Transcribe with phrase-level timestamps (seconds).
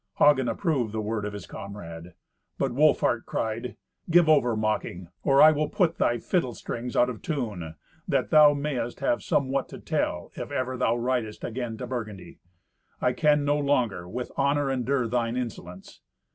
[0.17, 2.15] Hagen approved the word of his comrade.
[2.57, 3.77] But Wolfhart cried,
[4.09, 7.75] "Give over mocking, or I will put thy fiddle strings out of tune,
[8.07, 12.39] that thou mayest have somewhat to tell, if ever thou ridest again to Burgundy.
[12.99, 16.01] I can no longer, with honour, endure thine insolence."